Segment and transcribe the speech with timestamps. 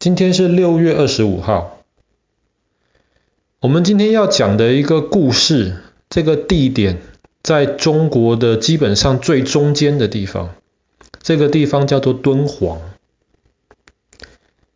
[0.00, 1.82] 今天是六月二十五号。
[3.60, 5.76] 我们今天要讲的一个故事，
[6.08, 7.02] 这个地点
[7.42, 10.54] 在中国的基本上最中间的地方，
[11.22, 12.80] 这个地方叫做敦煌。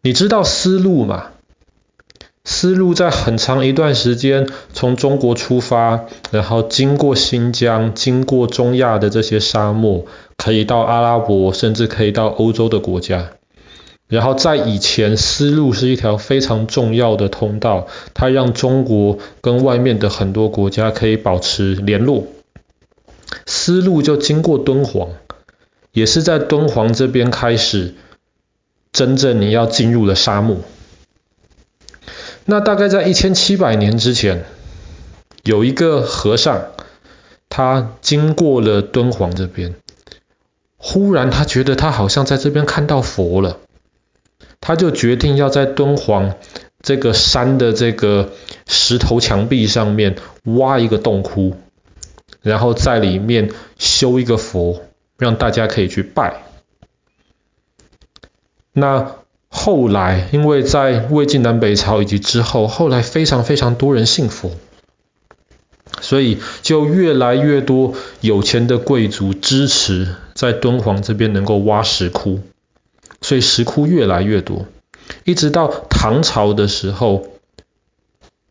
[0.02, 1.30] 你知道丝路吗？
[2.44, 10.04] 丝路在很长一段时间从中国出发，然后经过新疆，经过中亚的这些沙漠，
[10.36, 13.33] 可以到阿拉伯，甚至可以到欧洲的国家。
[14.14, 22.28] 然后在以前，丝路是一条非常重要的通道，它让中国跟外面的很多国家可以保持联络。
[23.44, 25.08] 丝路就经过敦煌，
[25.90, 27.94] 也是在敦煌这边开始，
[28.92, 30.58] 真正你要进入了沙漠。
[32.44, 34.44] 那大概在一千七百年之前，
[35.42, 36.66] 有一个和尚，
[37.48, 39.74] 他经过了敦煌这边，
[40.76, 43.58] 忽然他觉得他好像在这边看到佛了。
[44.66, 46.36] 他就决定要在敦煌
[46.80, 48.30] 这个山的这个
[48.66, 51.54] 石头墙壁上面挖一个洞窟，
[52.40, 54.80] 然后在里面修一个佛，
[55.18, 56.44] 让大家可以去拜。
[58.72, 59.16] 那
[59.50, 64.50] 后来，因为在魏晋南北朝以及之后，后来非常非常多人信佛，
[66.00, 72.40] 所以就越来越多有钱的贵族支持在敦煌这边能够挖石窟。
[73.24, 74.66] 所以石窟越来越多，
[75.24, 77.26] 一直到唐朝的时候，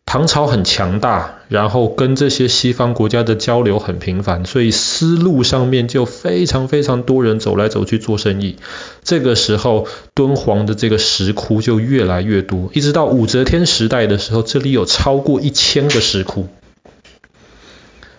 [0.03, 8.55] 唐朝很强大，然后跟这些西方国家的交流很频繁，所以丝路上面就非常非常多人走来走去做生意。
[9.03, 16.47] 这个时候，敦煌的这个石窟就越来越多，一直到武则天时代的时候，这里有超过一千个石窟。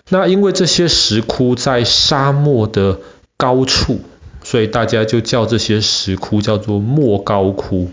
[0.07, 3.01] 那因为这些石窟在沙漠的
[3.35, 3.99] 高处。
[4.55, 7.89] 所以大家就叫这些石窟叫做莫高窟，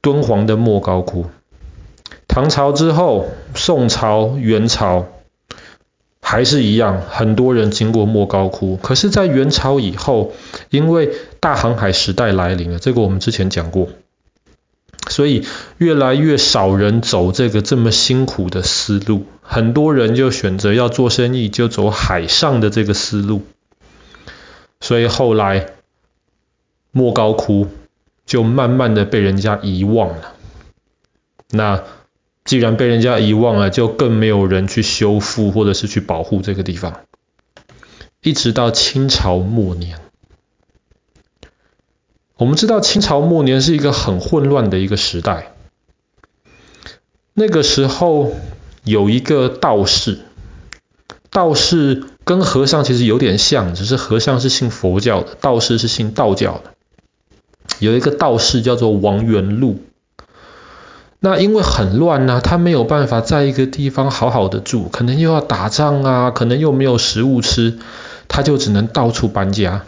[0.00, 1.26] 敦煌的莫高窟。
[2.28, 5.08] 唐朝之后，宋朝、元朝
[6.22, 8.76] 还是一样，很多人经过莫高窟。
[8.76, 10.34] 可是，在元朝以后，
[10.70, 13.88] 因为大航海时代来临了，这个我们之前讲过，
[15.08, 15.44] 所以
[15.78, 23.42] 越来越少人走这个这么辛苦的丝路，很多人就选择要做生意，就走海上的这个丝路。
[24.80, 25.74] 所以后来
[26.90, 27.68] 莫高窟
[28.24, 30.34] 就慢慢的被人家遗忘了。
[31.50, 31.84] 那
[32.44, 37.00] 既然被人家遗忘了，就更没有人去修复或者是去保护这个地方。
[38.22, 39.98] 一直到清朝末年，
[42.36, 45.52] 我们知道清朝末年是一个很混乱的一个时代。
[47.34, 48.32] 那个时候
[48.84, 50.20] 有一个道士，
[51.30, 52.04] 道士。
[52.30, 56.74] 跟和尚其实有点像，只是和尚是信佛教的，道士是信道教的。
[57.80, 59.80] 有一个道士叫做王元禄，
[61.18, 67.80] 那因为很乱呢、他没有办法在一个地方好好的住，可能又要打仗啊，可能又没有食物吃，
[68.28, 69.82] 他就只能到处搬家，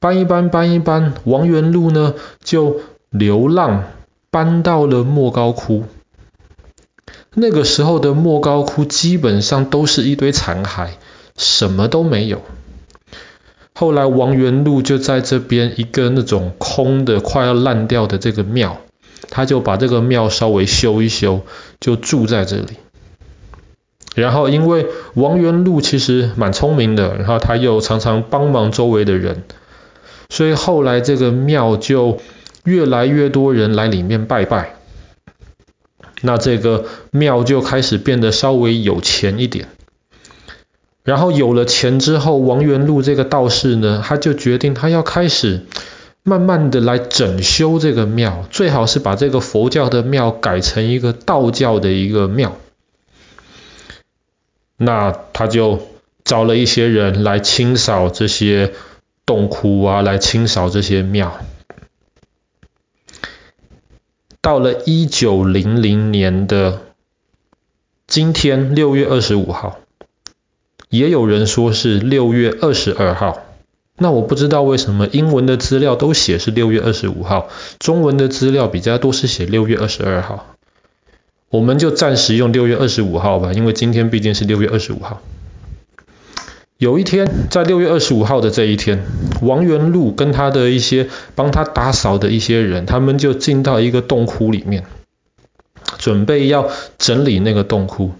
[0.00, 1.14] 搬一搬，搬一搬。
[1.22, 3.84] 王元禄呢，就流浪
[4.32, 5.84] 搬到了莫高窟。
[7.34, 10.88] 那个时候的莫高窟基本上都是一堆残骸。
[11.38, 12.42] 什么都没有。
[13.72, 18.80] 后来王元禄就在这边一个那种空的、快要烂掉的这个庙，
[19.30, 21.42] 他就把这个庙稍微修一修，
[21.78, 22.72] 就住在这里。
[24.16, 29.44] 然后因为王元禄其实蛮聪明的，然后他又常常帮忙周围的人，
[30.28, 32.18] 所以后来这个庙就
[32.64, 34.74] 越来越多人来里面拜拜。
[36.20, 39.68] 那这个庙就开始变得稍微有钱一点。
[41.08, 45.64] 然后有了钱之后，王元禄这个道士呢，他就决定他要开始
[46.22, 52.58] 慢慢的来整修这个庙，最好是把这个佛教的庙改成一个道教的一个庙。
[54.76, 55.80] 那他就
[56.24, 58.74] 找了一些人来清扫这些
[59.24, 61.38] 洞窟啊，来清扫这些庙。
[64.42, 66.82] 到了一九零零年的
[68.06, 69.78] 今天，六月二十五号。
[70.88, 73.40] 也有人说是六月二十二号，
[73.98, 77.48] 那我不知道为什么英文的资料都写是六月二十五号，
[77.78, 80.54] 中文的资料比较多是写六月二十二号，
[81.50, 85.20] 我们就暂时用六月二十五号吧，因为今天毕竟是六月二十五号。
[86.78, 89.04] 有一天，在六月二十五号的这一天，
[89.42, 94.84] 王元禄跟他的一些帮他打扫的一些人，他们就进到一个洞窟里面，
[95.98, 98.12] 准备要整理那个洞窟。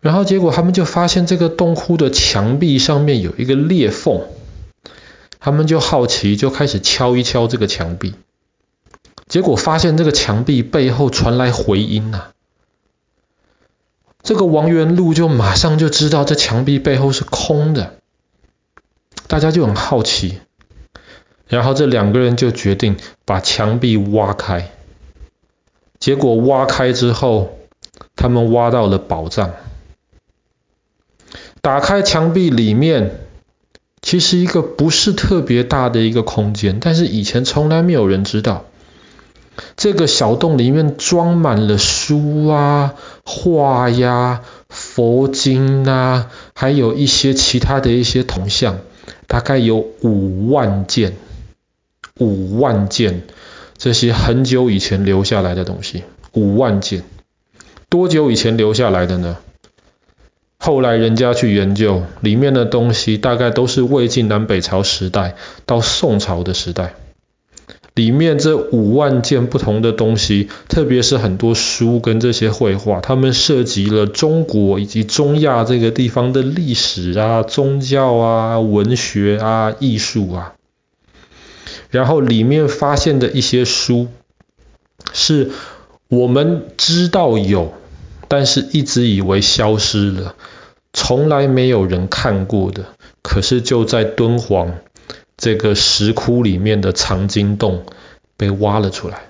[0.00, 4.22] 然后结果他们就发现这个洞窟的墙壁上面有一个裂缝，
[5.40, 8.14] 他们就好奇，就开始敲一敲这个墙壁。
[9.26, 12.32] 结果发现这个墙壁背后传来回音呐、啊。
[14.22, 17.94] 这个王元禄就马上就知道这墙壁背后是空的，
[19.26, 20.38] 大家就很好奇，
[21.48, 24.70] 然后这两个人就决定把墙壁挖开。
[25.98, 27.56] 结果挖开之后，
[28.14, 29.52] 他们挖到了宝藏。
[31.66, 33.18] 打开墙壁里面，
[34.00, 38.66] 其实一个不是特别大的一个空间，但是以前从来没有人知道。
[39.76, 48.78] 这个小洞里面装满了书啊、画呀、佛经啊，还有一些其他的一些铜像，
[49.26, 51.16] 大概有五万件，
[52.20, 53.22] 五万件
[53.76, 57.02] 这些很久以前留下来的东西，五万件，
[57.88, 59.38] 多久以前留下来的呢？
[60.66, 66.96] 后来人家去研究，里面的东西大概都是魏晋南北朝时代到宋朝的时代。
[67.94, 80.54] 里面这五万件不同的东西，特别是很多书跟这些绘画，他们涉及了中国以及中亚这个地方的历史啊、宗教啊、文学啊、艺术啊。
[81.90, 84.08] 然后里面发现的一些书，
[85.12, 85.52] 是
[86.08, 87.72] 我们知道有，
[88.26, 90.34] 但是一直以为消失了，
[90.96, 92.86] 从来没有人看过的。
[93.20, 94.78] 可是就在敦煌。
[95.38, 97.84] 这个石窟里面的藏经洞
[98.38, 99.20] 被挖了出来，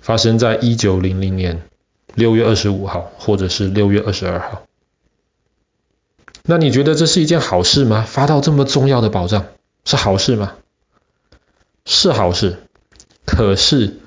[0.00, 1.60] 发生在一九零零年
[2.14, 4.62] 六月二十五号，或者是六月二十二号。
[6.44, 8.04] 那你觉得这是一件好事吗？
[8.06, 9.46] 发到这么重要的宝藏
[9.84, 10.52] 是好事吗？
[11.84, 12.58] 是好事，
[13.24, 13.98] 可是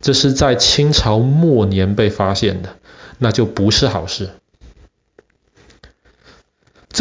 [0.00, 2.76] 这是在清朝末年被发现的，
[3.18, 4.30] 那就不是好事。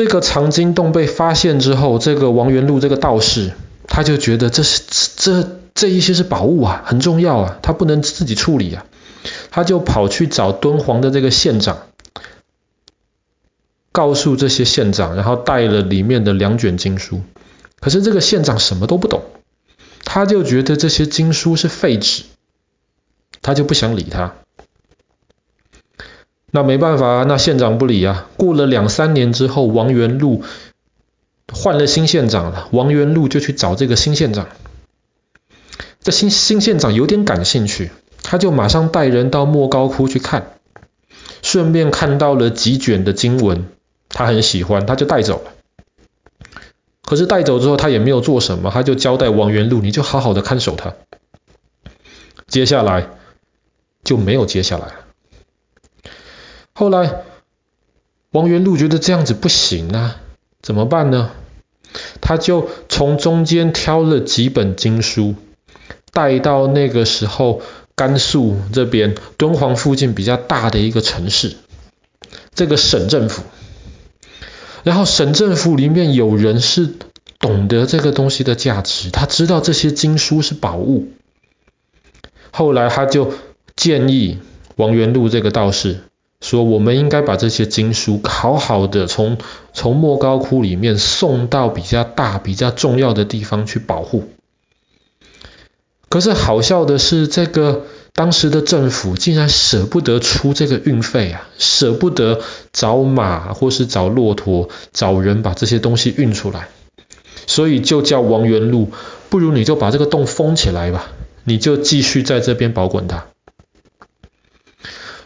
[0.03, 3.51] 这个藏经洞被发现之后，这个王元禄这个道士，
[3.87, 4.81] 他就觉得这是
[5.15, 8.83] 这这一些是宝物啊，很重要啊，他不能自己处理啊，
[9.51, 11.83] 他就跑去找敦煌的这个县长，
[13.91, 17.21] 告诉这些县长，然后带了里面的两卷经书。
[17.79, 19.21] 可是这个县长什么都不懂，
[20.03, 22.23] 他就觉得这些经书是废纸，
[23.43, 24.33] 他就不想理他。
[26.51, 28.27] 那没办法，那县长不理啊。
[28.37, 30.43] 过了两三年之后，王元禄
[31.51, 34.47] 换了新县长了，王元禄就去找这个新县长。
[36.01, 37.91] 这新新县长有点感兴趣，
[38.23, 40.53] 他就马上带人到莫高窟去看，
[41.41, 43.67] 顺便看到了几卷的经文，
[44.09, 45.51] 他很喜欢，他就带走了。
[47.03, 50.95] 可是带走之后，他也没有做什么，他就交代王元禄，你就好好的看守他。
[52.47, 53.07] 接下来
[54.03, 54.93] 就没有接下来了。
[56.73, 57.23] 后来，
[58.31, 60.17] 王元禄觉得这样子不行啊，
[60.61, 61.31] 怎么办呢？
[62.21, 65.35] 他就从中间挑了几本经书，
[66.13, 67.61] 带到那个时候
[67.95, 71.57] 甘肃这边敦煌附近比较大的一个城市，
[72.55, 73.43] 这个省政府。
[74.83, 76.93] 然后省政府里面有人是
[77.39, 81.09] 懂得这个东西的价值，他知道这些经书是宝物。
[82.51, 83.33] 后来他就
[83.75, 84.39] 建议
[84.77, 85.99] 王元禄这个道士。
[86.41, 89.37] 说我们应该把这些经书好好的从
[89.73, 94.27] 从莫高窟里面送到比较大、比较重要的地方去保护。
[96.09, 102.41] 可是好笑的是，这个当时的政府竟然舍不得出这个运费啊，舍不得
[102.73, 106.67] 找马或是找骆驼找人把这些东西运出来，
[107.47, 108.91] 所以就叫王元禄，
[109.29, 111.11] 不如你就把这个洞封起来吧，
[111.45, 113.27] 你就继续在这边保管它。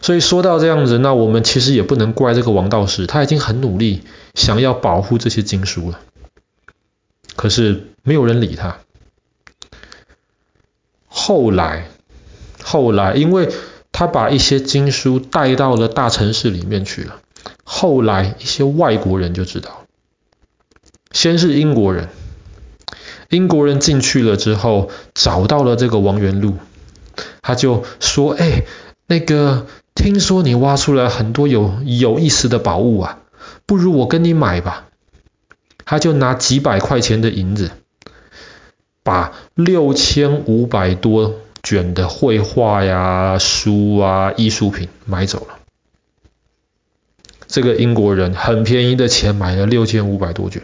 [0.05, 4.03] 所以说到这样子，那我们其实也不能怪这个王道士，他已经很努力
[4.35, 5.99] 想要保护这些经书了，
[7.35, 8.77] 可是没有人理他。
[11.07, 11.87] 后来，
[12.61, 13.49] 后来，因为
[13.91, 17.19] 他把一些经书带到了大城市里面去了，
[17.63, 19.87] 后来一些外国人就知道，
[21.13, 22.09] 先是英国人，
[23.29, 26.57] 英国人进去了之后，找到了这个王元禄，
[27.41, 28.65] 他就说：“哎，
[29.07, 33.19] 那个。”听说你挖出来很多有有意思的宝物啊，
[33.65, 34.89] 不如我跟你买吧。
[35.85, 37.71] 他就拿几百块钱的银子，
[39.03, 45.59] 把六千五百多卷的绘画呀、书啊、艺术品买走了。
[47.47, 50.63] 这个英国人很便宜的钱买了六千五百多卷。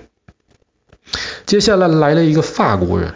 [1.45, 3.13] 接下来来了一个法国人，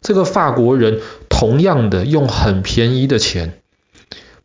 [0.00, 3.61] 这个法国人同样的用很便宜的钱。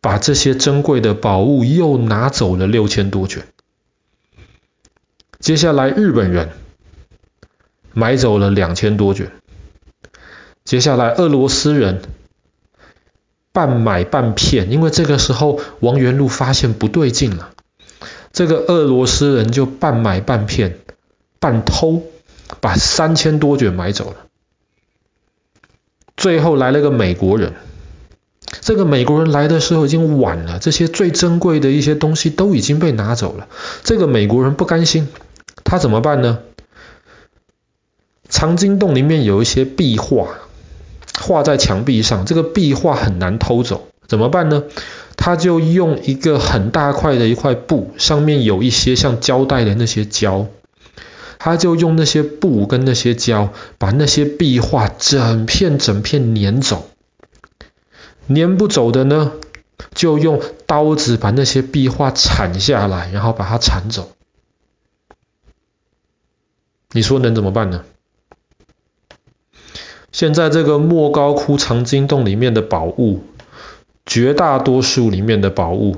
[0.00, 3.46] 把这些珍贵的宝物又拿走了六千多卷。
[5.38, 6.50] 接下来日本人
[7.92, 9.32] 买走了两千多卷。
[10.64, 12.02] 接下来俄罗斯人
[13.52, 17.52] 半买半骗，因为这个时候王元禄发现不对劲了，
[18.32, 20.78] 这个俄罗斯人就半买半骗、
[21.40, 22.02] 半偷，
[22.60, 24.26] 把三千多卷买走了。
[26.16, 27.54] 最后来了个美国人，
[28.60, 33.48] 这个美国人来的时候已经晚了，这些最珍贵的一些东西都已经被拿走了。
[33.84, 35.08] 这个美国人不甘心，
[35.64, 36.38] 他怎么办呢？
[38.28, 40.28] 藏经洞里面有一些壁画，
[41.20, 44.64] 画在墙壁上，这个壁画很难偷走，怎么办呢？
[45.16, 50.46] 他就用一个很大块的一块布，上面有一些像胶带的那些胶。
[51.40, 56.88] 他就用那些布跟那些胶，把那些壁画整片整片粘走。
[58.28, 59.32] 粘不走的呢，
[59.94, 64.12] 就用刀子把那些壁画铲下来，然后把它铲走。
[66.92, 67.84] 你说能怎么办呢？
[70.10, 73.22] 现在这个莫高窟藏经洞里面的宝物，
[74.06, 75.96] 绝大多数里面的宝物，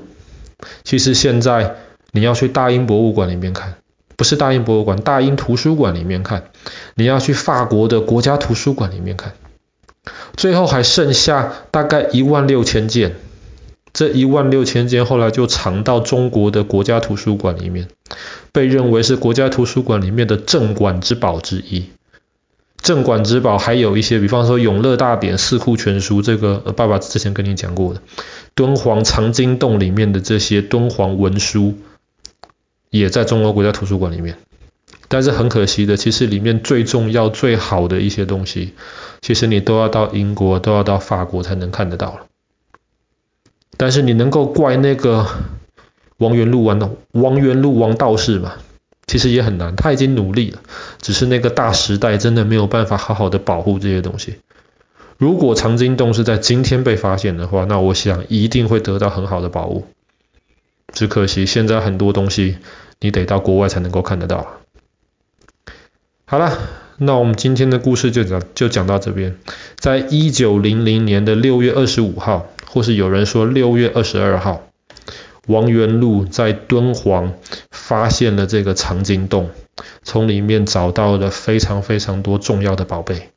[0.83, 1.77] 其实现在
[2.11, 3.77] 你要去大英博物馆里面看。
[4.17, 6.51] 不是大英博物馆，大英图书馆里面看，
[6.95, 9.33] 你要去法国的国家图书馆里面看，
[10.37, 13.17] 最后还剩下大概一万六千件，
[13.93, 17.89] 这一万六千件后来就藏到中国的国家图书馆里面，
[18.53, 21.87] 被认为是国家图书馆里面的镇馆之宝之一。
[22.81, 28.01] 镇馆之宝还有一些，比方说《永乐大典》《四库全书》，这个爸爸之前跟你讲过的，
[28.55, 31.75] 敦煌藏经洞里面的这些敦煌文书。
[32.89, 34.37] 也在中国国家图书馆里面，
[35.11, 38.75] 但是很可惜的，其实里面最重要、最好的一些东西，
[39.21, 42.21] 其实你都要到英国、都要到法国才能看得到了。
[43.77, 45.27] 但是你能够怪那个
[46.19, 48.53] 王元禄王的王元禄王道士吗？
[49.09, 50.61] 其实也很难，他已经努力了，
[51.03, 54.37] 只是那个大时代真的没有办法好好的保护这些东西。
[55.19, 59.87] 如果藏经洞是在今天被发现的话，那我想一定会得到很好的保护。
[60.93, 62.59] 只可惜现在很多东西
[63.01, 64.47] 你得到国外才能够看得到。
[66.31, 66.61] 好了，
[66.99, 69.37] 那我们今天的故事就讲就讲到这边。
[69.81, 74.63] 在一九零零年的六月二十五号，或是有人说六月二十二号，
[75.49, 77.33] 王元禄在敦煌
[77.73, 79.51] 发现了这个藏经洞，
[80.05, 83.31] 从里面找到了非常非常多重要的宝贝。